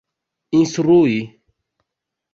instrui 0.59 1.19